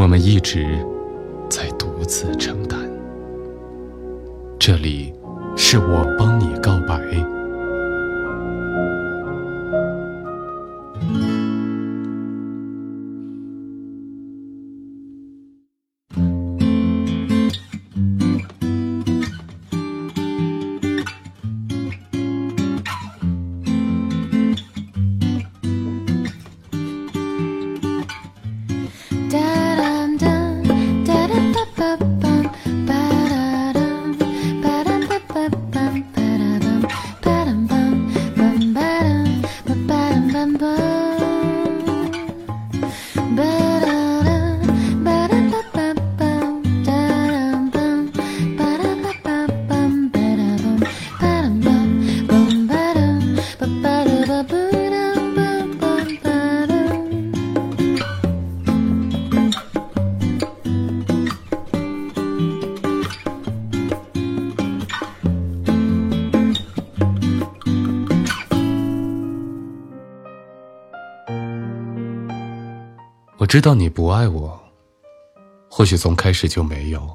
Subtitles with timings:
[0.00, 0.66] 我们一直
[1.50, 2.80] 在独自承担。
[4.58, 5.12] 这里，
[5.58, 6.98] 是我帮你告白。
[73.50, 74.60] 知道你不爱我，
[75.68, 77.10] 或许从开始就没有。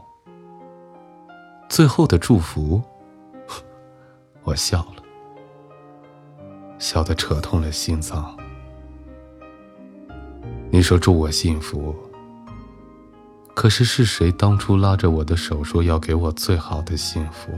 [1.70, 2.82] 最后的祝福，
[4.44, 5.04] 我笑了，
[6.78, 8.38] 笑得扯痛了心脏。
[10.70, 11.96] 你说祝我幸福，
[13.54, 17.50] 可是是谁当初拉着我的手说要给我最好的幸福？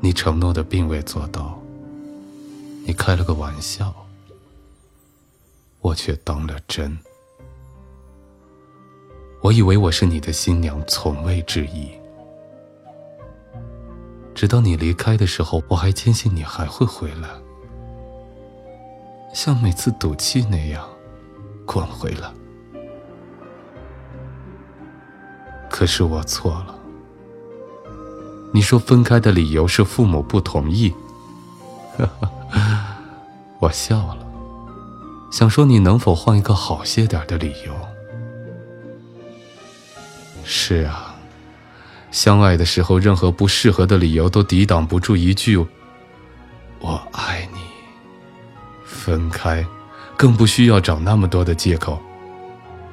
[0.00, 1.56] 你承诺的并未做到，
[2.84, 3.94] 你开了个玩笑。
[5.80, 6.98] 我却当了真，
[9.40, 11.90] 我以为我是你的新娘，从未质疑。
[14.34, 17.28] 直到你离开的时候，我还坚信你还会回来，
[19.32, 20.86] 像每次赌气那样，
[21.64, 22.30] 滚回来。
[25.70, 26.78] 可是我错了，
[28.52, 30.92] 你说分开的理由是父母不同意，
[33.60, 34.29] 我笑了。
[35.30, 37.74] 想说你能否换一个好些点的理由？
[40.44, 41.14] 是啊，
[42.10, 45.56] 相爱的时候，任何不适合的理由都抵挡不住一句
[46.80, 47.60] “我爱你”。
[48.84, 49.64] 分开，
[50.16, 52.02] 更不需要找那么多的借口，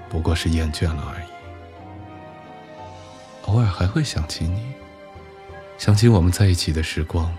[0.07, 1.25] 不过是厌倦了而已。
[3.47, 4.61] 偶尔还会想起你，
[5.79, 7.35] 想起我们在一起的时光。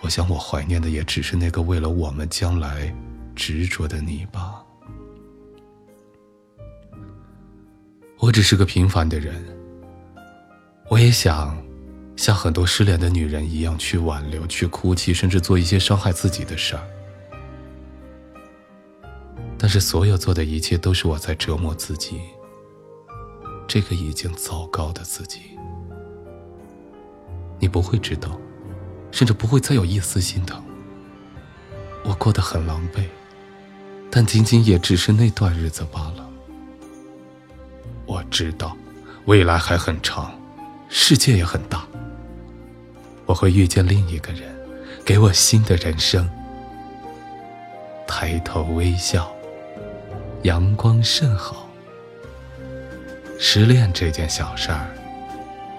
[0.00, 2.90] 我想，我怀念的也只是那个为了我们将来。
[3.34, 4.62] 执着的你吧，
[8.18, 9.42] 我只是个平凡的人。
[10.88, 11.56] 我也想
[12.16, 16.82] 像很多失恋的女人一样去挽留、去哭泣，甚至做一些伤害自己的事儿。
[19.56, 22.20] 但是，所有做的一切都是我在折磨自己。
[23.68, 25.40] 这个已经糟糕的自己，
[27.60, 28.36] 你不会知道，
[29.12, 30.60] 甚至不会再有一丝心疼。
[32.04, 33.04] 我过得很狼狈。
[34.10, 36.28] 但仅仅也只是那段日子罢了。
[38.06, 38.76] 我知道，
[39.26, 40.32] 未来还很长，
[40.88, 41.86] 世界也很大。
[43.24, 44.52] 我会遇见另一个人，
[45.04, 46.28] 给我新的人生。
[48.06, 49.30] 抬头微笑，
[50.42, 51.68] 阳光甚好。
[53.38, 54.90] 失恋这件小事儿，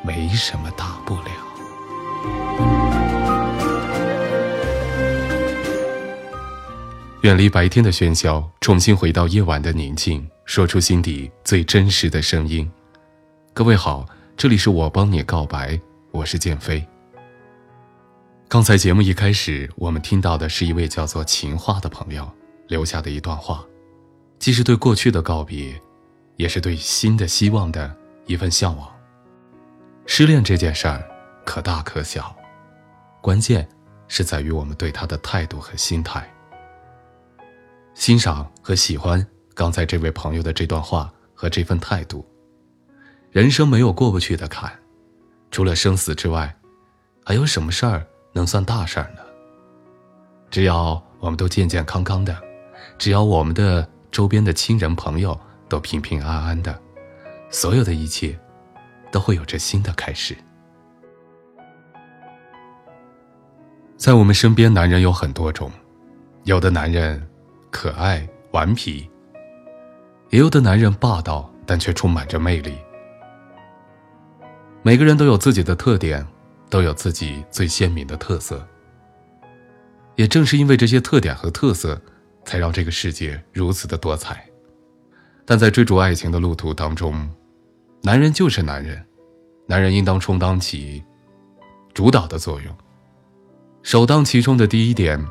[0.04, 1.51] 没什么大不了。
[7.22, 12.70] 远离白天的喧嚣，重新回到夜晚的宁静，说出心底最真实的声音。
[13.54, 14.04] 各位好，
[14.36, 15.80] 这里是我帮你告白，
[16.10, 16.84] 我是剑飞。
[18.48, 22.28] 刚才节目一开始，我们听到的是一位叫做情话的朋友
[22.68, 23.64] 留下的一段话，
[24.40, 25.80] 既是对过去的告别，
[26.38, 27.96] 也是对新的希望的
[28.26, 28.90] 一份向往。
[30.08, 31.08] 失恋这件事儿，
[31.46, 32.36] 可大可小，
[33.22, 33.70] 关键
[34.08, 36.28] 是在于我们对他的态度和心态。
[37.94, 42.26] 欣赏和喜欢刚才这位朋友的这段话和这份态度。
[43.32, 44.72] 人生没有过不去的坎，
[45.52, 46.54] 除了生死之外，
[47.24, 49.22] 还有什么事儿能算大事儿呢？
[50.50, 52.38] 只要我们都健健康康的，
[52.98, 55.40] 只要我们的周边的亲人朋友
[55.70, 56.78] 都平平安安的，
[57.50, 58.38] 所有的一切
[59.12, 60.36] 都会有着新的开始。
[63.96, 65.72] 在我们身边，男人有很多种，
[66.44, 67.22] 有的男人
[67.72, 69.10] 可爱顽皮，
[70.30, 72.76] 也有的男人霸道，但却充满着魅力。
[74.84, 76.24] 每个人都有自己的特点，
[76.70, 78.68] 都有自己最鲜明的特色。
[80.16, 82.00] 也正是因为这些特点和特色，
[82.44, 84.46] 才让这个世界如此的多彩。
[85.46, 87.28] 但在追逐爱情的路途当中，
[88.04, 89.04] 男人就是男人，
[89.66, 91.04] 男人应当充当起
[91.94, 92.76] 主导的作用。
[93.82, 95.26] 首当其冲的第一点，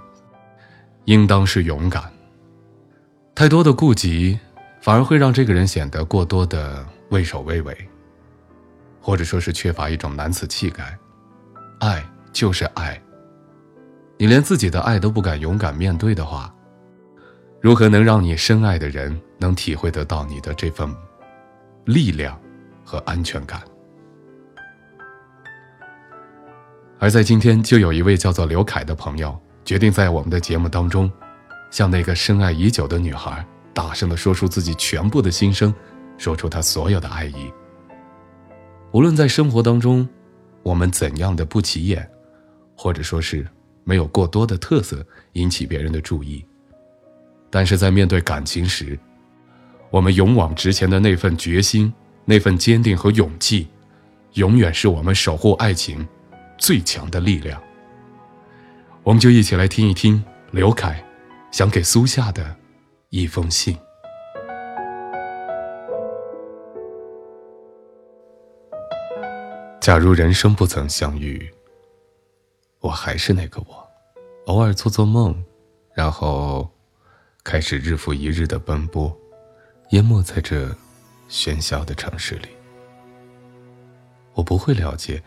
[1.05, 2.11] 应当是勇敢。
[3.35, 4.39] 太多的顾忌，
[4.83, 7.77] 反而会让这个人显得过多的畏首畏尾，
[9.01, 10.97] 或者说是缺乏一种男子气概。
[11.79, 13.01] 爱就是爱，
[14.19, 16.55] 你连自己的爱都不敢勇敢面对的话，
[17.61, 20.95] 如何能让你深爱的人能体会得到你的这份
[21.87, 22.39] 力量
[22.85, 23.63] 和安全感？
[26.99, 29.35] 而在今天，就有一位叫做刘凯的朋友，
[29.65, 31.11] 决定在我们的节目当中，
[31.71, 35.75] 向那个深爱已久的女孩，大声的说出自己全部的心声，
[36.19, 37.53] 说出他所有的爱意。
[38.93, 40.09] 无论在生活当中，
[40.63, 42.09] 我们怎样的不起眼，
[42.77, 43.47] 或者说是
[43.85, 46.45] 没有过多的特色引起别人的注意，
[47.49, 48.99] 但是在面对感情时，
[49.91, 51.93] 我们勇往直前的那份决心、
[52.25, 53.69] 那份坚定和勇气，
[54.35, 56.07] 永远是我们守护爱情。
[56.59, 57.59] 最强的力量，
[59.03, 61.03] 我们就一起来听一听刘凯
[61.51, 62.57] 想给苏夏的
[63.09, 63.77] 一封信。
[69.81, 71.53] 假如人生不曾相遇，
[72.81, 73.89] 我还是那个我，
[74.47, 75.43] 偶尔做做梦，
[75.95, 76.71] 然后
[77.43, 79.15] 开始日复一日的奔波，
[79.91, 80.69] 淹没在这
[81.29, 82.49] 喧嚣的城市里。
[84.35, 85.21] 我不会了解。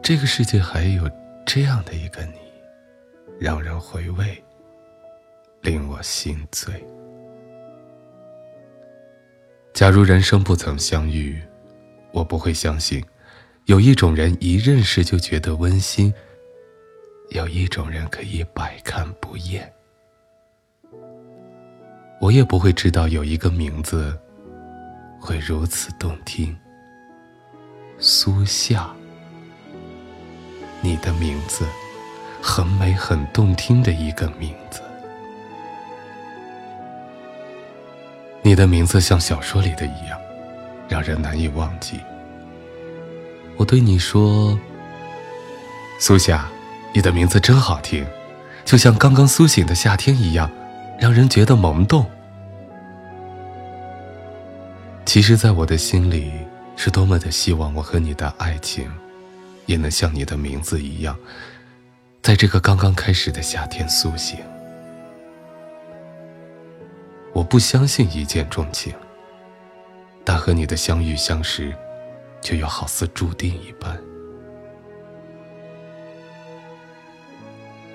[0.00, 1.10] 这个世界还有
[1.44, 2.38] 这样的一个你，
[3.38, 4.42] 让人回味，
[5.62, 6.72] 令我心醉。
[9.74, 11.40] 假如人生不曾相遇，
[12.12, 13.04] 我不会相信，
[13.66, 16.12] 有一种人一认识就觉得温馨，
[17.30, 19.72] 有一种人可以百看不厌。
[22.20, 24.18] 我也不会知道有一个名字
[25.20, 26.56] 会如此动听，
[27.98, 28.92] 苏夏。
[30.80, 31.64] 你的名字，
[32.42, 34.80] 很美很动听的一个名字。
[38.48, 40.18] 你的名字像小说里的一样，
[40.88, 42.00] 让人难以忘记。
[43.58, 44.58] 我对你说
[46.00, 46.48] ：“苏夏，
[46.94, 48.06] 你的名字真好听，
[48.64, 50.50] 就像刚刚苏醒的夏天一样，
[50.98, 52.06] 让人觉得萌动。”
[55.04, 56.32] 其实，在我的心里，
[56.74, 58.90] 是多么的希望我和你的爱情。
[59.66, 61.14] 也能像你的名字一样，
[62.22, 64.38] 在这个刚刚开始的夏天苏醒。
[67.38, 68.92] 我不相信一见钟情，
[70.24, 71.72] 但和你的相遇相识，
[72.40, 73.96] 却又好似注定一般。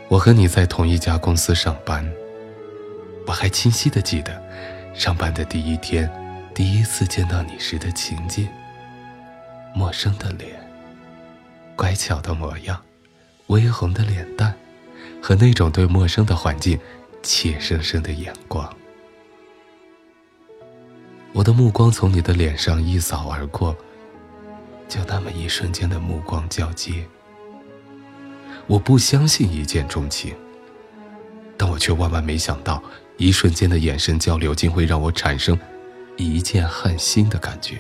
[0.08, 2.10] 我和你在同一家公司上班，
[3.28, 4.42] 我还清晰的记得，
[4.94, 6.10] 上班的第一天，
[6.56, 8.48] 第一次见到你时的情景，
[9.76, 10.52] 陌生的脸。
[11.76, 12.82] 乖巧的模样，
[13.48, 14.54] 微红的脸蛋，
[15.22, 16.80] 和那种对陌生的环境
[17.22, 18.74] 怯生生的眼光。
[21.34, 23.76] 我的目光从你的脸上一扫而过，
[24.88, 27.04] 就那么一瞬间的目光交接。
[28.68, 30.36] 我不相信一见钟情，
[31.58, 32.82] 但我却万万没想到，
[33.18, 35.58] 一瞬间的眼神交流竟会让我产生
[36.18, 37.80] 一见撼心的感觉。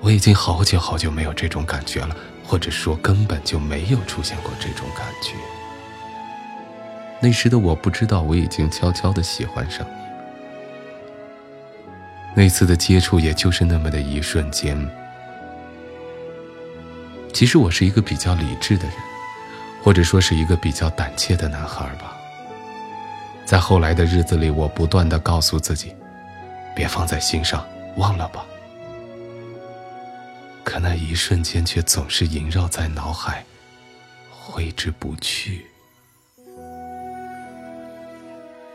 [0.00, 5.34] 我已经好久好久没有这种感觉了，或者说根本就没有出现过这种感觉。
[7.20, 9.86] 那时的我不知道我已经悄悄的喜欢上。
[12.34, 14.78] 那次的接触也就是那么的一瞬间。
[17.32, 18.96] 其实我是一个比较理智的人，
[19.82, 22.16] 或者说是一个比较胆怯的男孩吧。
[23.44, 25.94] 在后来的日子里，我不断的告诉自己，
[26.74, 28.44] 别放在心上，忘了吧。
[30.64, 33.44] 可那一瞬间，却总是萦绕在脑海，
[34.30, 35.66] 挥之不去。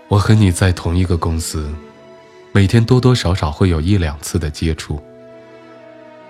[0.08, 1.74] 我和你在同一个公司，
[2.58, 5.00] 每天多多少少会有一两次的接触。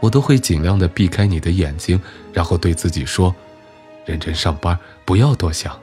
[0.02, 1.98] 我都会尽量的避开你的眼睛，
[2.34, 3.34] 然后对自己说：
[4.06, 5.80] 认真上班，不要多想。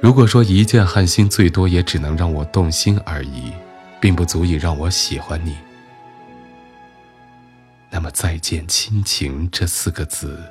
[0.00, 3.52] 如果说一见汉心最多也只能让我动心而已，
[4.00, 5.58] 并不足以让我喜欢你，
[7.90, 10.42] 那么“再见亲情”这四个字，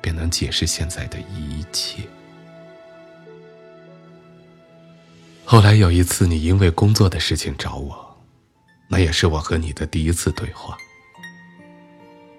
[0.00, 2.04] 便能解释现在的一切。
[5.46, 8.16] 后来有一次，你因为工作的事情找我，
[8.88, 10.76] 那也是我和你的第一次对话。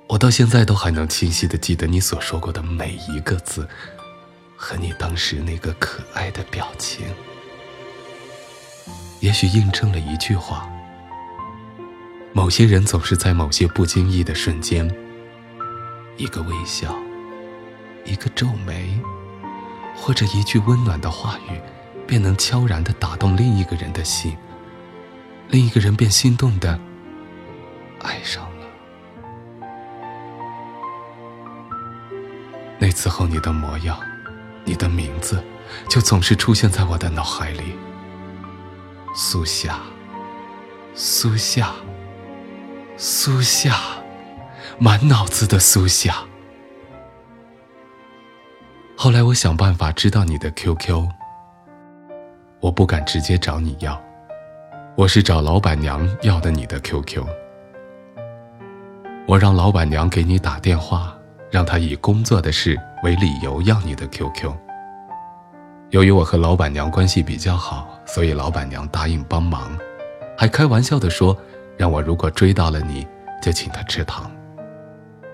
[0.08, 3.68] 我到现在都还能清晰的记得你所说过的每一个字，
[4.56, 7.06] 和你当时那个可爱的表情。
[9.20, 10.68] 也许印证了一句话：
[12.34, 14.94] 某些人总是在某些不经意的瞬间，
[16.18, 16.96] 一个微笑，
[18.04, 19.00] 一个皱眉，
[19.96, 21.60] 或者一句温暖的话语，
[22.08, 24.38] 便能悄然的打动另一个人的心，
[25.50, 26.80] 另一个人便心动的
[28.02, 28.68] 爱上了。
[32.78, 34.00] 那次后，你的模样，
[34.64, 35.44] 你的名字，
[35.90, 37.76] 就总是出现在我的脑海里。
[39.16, 39.80] 苏夏，
[40.94, 41.74] 苏夏，
[42.98, 43.80] 苏夏，
[44.78, 46.18] 满脑子的苏夏。
[48.98, 51.08] 后来我想办法知道你的 QQ，
[52.66, 54.02] 我不敢直接找你要，
[54.96, 57.24] 我是找老板娘要的你的 QQ。
[59.28, 61.16] 我让老板娘给你打电话。
[61.52, 64.52] 让她以工作的事为理由要你的 QQ。
[65.92, 69.72] 由于我和老板娘关系比较好，所以老板娘答应帮忙，
[70.36, 71.38] 还开玩笑的说，
[71.78, 73.08] 让我如果追到了你，
[73.44, 74.30] 就请她吃糖。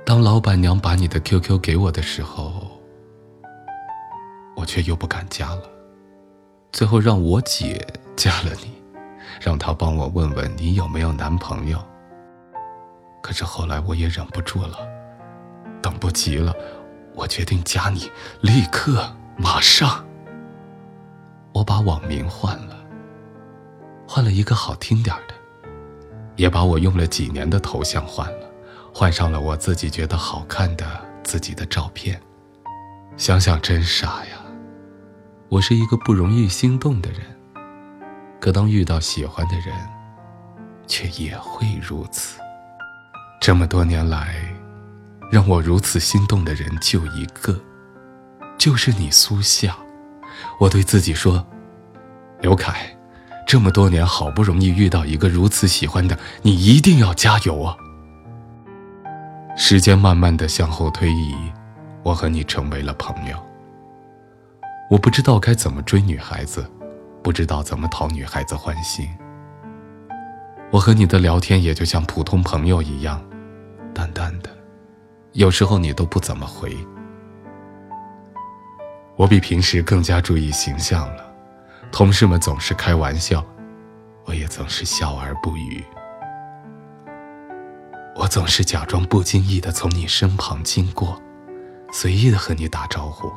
[0.06, 2.70] 当老板娘把你的 QQ 给我的时候，
[4.58, 5.62] 我却又不敢加了，
[6.72, 7.86] 最后让我姐
[8.16, 8.72] 加了你，
[9.42, 11.78] 让她帮我问问你有没有男朋友。
[13.22, 14.78] 可是后来我也忍不住了。
[15.82, 16.56] 等不及了，
[17.14, 18.10] 我决定加你，
[18.42, 20.06] 立刻马上。
[21.54, 22.78] 我把网名换了，
[24.08, 25.34] 换了一个好听点的，
[26.36, 28.48] 也把我用了几年的头像换了，
[28.94, 30.86] 换上了我自己觉得好看的
[31.24, 32.22] 自己的照片。
[33.18, 34.41] 想想真傻呀，
[35.52, 37.20] 我是一个不容易心动的人，
[38.40, 39.76] 可当遇到喜欢的人，
[40.88, 42.40] 却也会如此。
[43.42, 44.34] 这么多年来。
[45.30, 47.58] 让我如此心动的人就一个，
[48.58, 49.74] 就是你苏夏。
[50.60, 51.46] 我对自己说
[52.42, 52.94] ：“刘凯，
[53.48, 57.78] 这么多年好不容易遇到一个如此喜欢的，你一定要加油啊！”
[59.56, 61.34] 时间慢慢的向后推移，
[62.04, 63.51] 我和你成为了朋友。
[64.92, 66.70] 我不知道该怎么追女孩子，
[67.24, 69.08] 不知道怎么讨女孩子欢心。
[70.70, 73.24] 我和你的聊天也就像普通朋友一样，
[73.94, 74.50] 淡淡的。
[75.32, 76.76] 有时候你都不怎么回，
[79.16, 81.26] 我比平时更加注意形象了。
[81.90, 83.46] 同事们总是开玩笑，
[84.26, 85.82] 我也总是笑而不语。
[88.18, 91.18] 我总是假装不经意的从你身旁经过，
[91.94, 93.32] 随意的和你打招呼。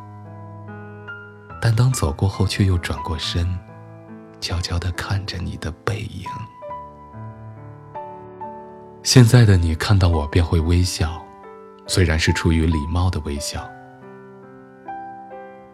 [1.65, 3.59] 但当走过后，却又转过身，
[4.39, 6.29] 悄悄的看着你的背影。
[9.03, 11.25] 现在的你看到我便会微笑。
[11.87, 13.67] 虽然是出于礼貌的微笑，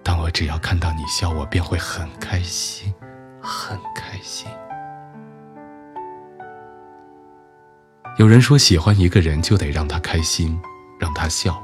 [0.04, 2.94] 但我只要看到你笑，我便会很开心，
[3.42, 4.48] 很开心。
[8.16, 10.60] 有人说，喜欢一个人就得让他开心，
[11.00, 11.60] 让他笑。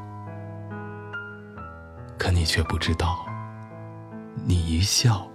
[2.18, 3.25] 可你却不知道，
[4.44, 5.26] 你一笑，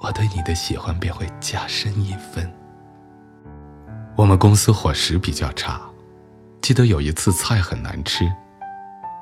[0.00, 2.52] 我对你的喜欢便会加深一分。
[4.14, 5.80] 我们公司伙食比较差。
[6.62, 8.24] 记得有一次菜很难吃，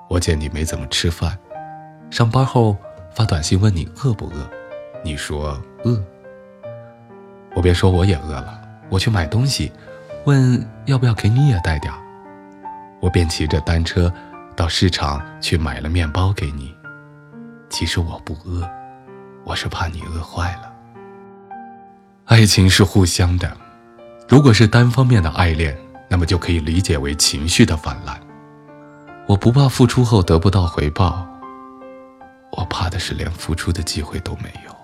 [0.09, 1.39] 我见你没怎么吃饭，
[2.11, 2.77] 上班后
[3.15, 4.51] 发短信问你饿不饿，
[5.05, 6.03] 你说饿。
[7.55, 9.71] 我便说我也饿了，我去买东西，
[10.25, 11.93] 问要不要给你也带点
[13.01, 14.11] 我便骑着单车
[14.57, 16.75] 到市场去买了面包给你。
[17.75, 18.71] 其实我不饿，
[19.43, 20.73] 我是怕你饿坏了。
[22.25, 23.57] 爱情是互相的，
[24.29, 25.77] 如果是单方面的爱恋。
[26.09, 28.21] 那么就可以理解为情绪的泛滥。
[29.27, 31.27] 我不怕付出后得不到回报，
[32.53, 34.77] 我怕的是连付出的机会都没有。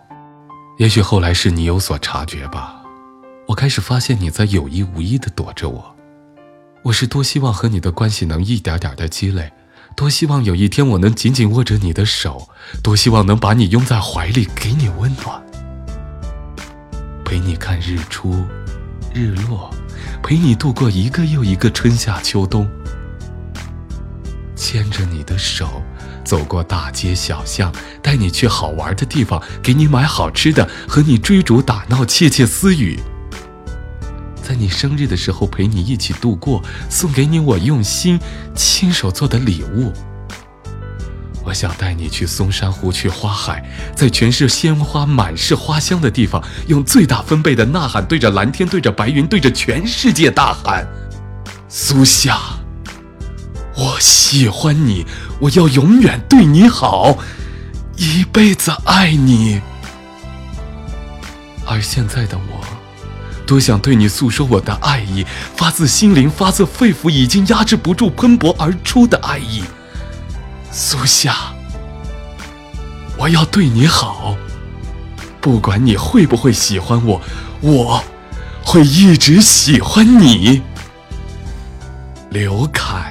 [0.79, 2.83] 也许后来是你有所察觉吧，
[3.47, 5.95] 我开始发现你在有意无意的躲着我。
[6.83, 9.53] 我是多希望和你的关系能一点点的积累，
[9.97, 12.49] 多希望有一天我能紧紧握着你的手，
[12.83, 15.43] 多希望能把你拥在怀里，给你温暖，
[17.25, 18.45] 陪你看日出，
[19.15, 19.71] 日落。
[20.23, 22.69] 陪你度过一个又一个春夏秋冬，
[24.57, 25.83] 牵着你的手，
[26.25, 32.99] 走过大街小巷，带你去好玩的地方，给你买好吃的，和你追逐打闹，窃窃私语。
[34.51, 38.19] 在你生日的时候陪你一起度过，送给你我用心
[38.57, 39.93] 亲手做的礼物。
[41.45, 43.65] 我想带你去松山湖，去花海，
[43.95, 50.85] 在全是鲜花、满是花香的地方，用最大分贝的呐喊，对着蓝天，对着白云，对着全世界大喊
[51.71, 52.37] ：“苏夏，
[53.77, 55.07] 我喜欢你，
[55.39, 57.19] 我要永远对你好，
[57.97, 59.61] 一辈子爱你。”
[61.65, 62.67] 而现在的我，
[63.51, 65.27] 多想对你诉说我的爱意，
[65.57, 69.65] 发自心灵，发自肺腑，已经压制不住喷薄而出的爱意。
[70.71, 71.35] 苏夏，
[73.19, 74.37] 我要对你好，
[75.41, 77.21] 不管你会不会喜欢我，
[77.61, 78.05] 我
[78.63, 80.63] 会一直喜欢你。
[82.31, 83.10] 刘凯。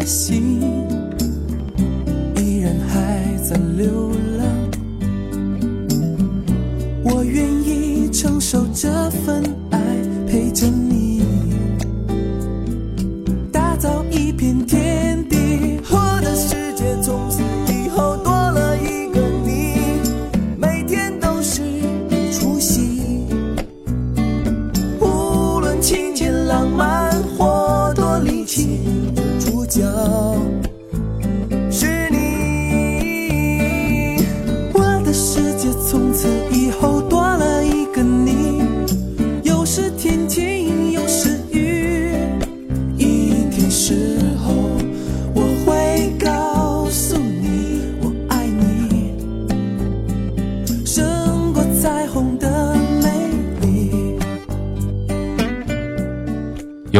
[0.00, 0.06] 你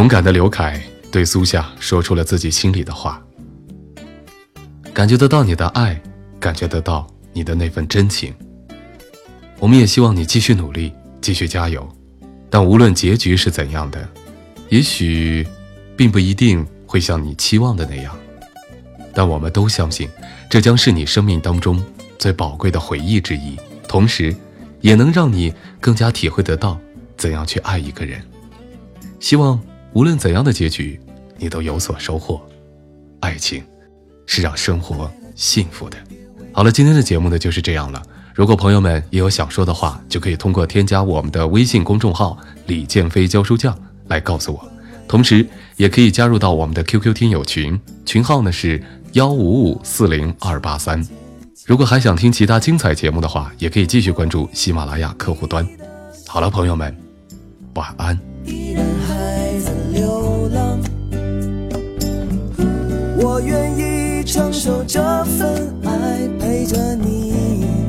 [0.01, 0.83] 勇敢的刘凯
[1.13, 3.23] 对苏夏说出了自己心里的话，
[4.95, 6.01] 感觉得到你的爱，
[6.39, 8.35] 感觉得到你的那份真情。
[9.59, 11.87] 我们也希望你继续努力，继续加油。
[12.49, 14.09] 但无论结局是怎样的，
[14.71, 15.47] 也许
[15.99, 18.17] 并不一定会像你期望的那样。
[19.13, 20.09] 但我们都相信，
[20.49, 21.79] 这将是你生命当中
[22.19, 23.55] 最宝贵的回忆之一，
[23.87, 24.35] 同时，
[24.81, 26.81] 也能让你更加体会得到
[27.19, 28.25] 怎样去爱一个人。
[29.19, 29.61] 希望。
[29.93, 31.01] 无论怎样的结局，
[31.37, 32.41] 你都有所收获。
[33.21, 33.63] 爱情
[34.27, 35.97] 是让生活幸福的。
[36.53, 38.03] 好了，今天的节目呢就是这样了。
[38.35, 43.77] 如果朋友们也有想说的话，就可以通过添加我们的微信公众号“李建飞教书匠”
[44.09, 44.73] 来告诉我。
[45.07, 51.05] 同时，也可以加入到我们的 QQ 听友群，群号呢是幺五五四零二八三。
[51.67, 55.67] 如果还想听其他精彩节目的话，也可以继续关注喜马拉雅客户端。
[56.27, 56.97] 好了，朋友们，
[57.75, 58.19] 晚安。
[59.21, 60.81] 孩子流浪
[63.19, 67.80] 我愿意承受这份爱，陪着你。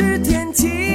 [0.00, 0.89] 是天晴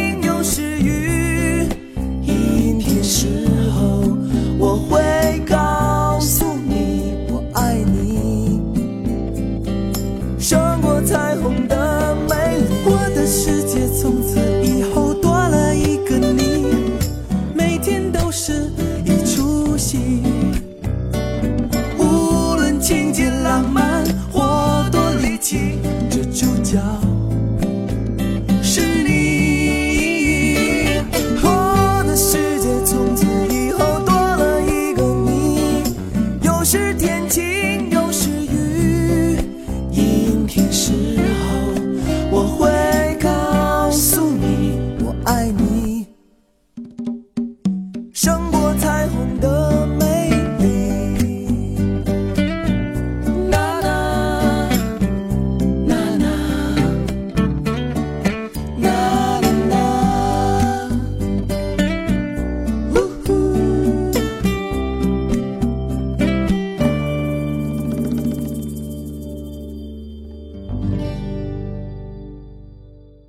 [36.65, 37.74] 是天晴